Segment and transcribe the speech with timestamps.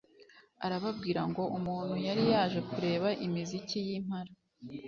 [0.65, 4.33] Arababwira ngo umuntu yari yaje kureba imiziki y’Impala